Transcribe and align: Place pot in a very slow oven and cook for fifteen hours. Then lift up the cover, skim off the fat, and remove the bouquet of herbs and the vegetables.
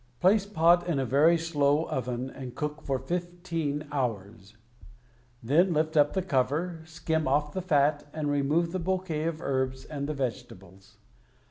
Place 0.19 0.47
pot 0.47 0.87
in 0.87 0.97
a 0.97 1.05
very 1.05 1.37
slow 1.37 1.83
oven 1.85 2.31
and 2.31 2.55
cook 2.55 2.81
for 2.81 2.97
fifteen 2.97 3.85
hours. 3.91 4.57
Then 5.43 5.73
lift 5.73 5.95
up 5.95 6.13
the 6.13 6.23
cover, 6.23 6.81
skim 6.85 7.27
off 7.27 7.53
the 7.53 7.61
fat, 7.61 8.05
and 8.11 8.27
remove 8.31 8.71
the 8.71 8.79
bouquet 8.79 9.25
of 9.25 9.43
herbs 9.43 9.85
and 9.85 10.09
the 10.09 10.15
vegetables. 10.15 10.97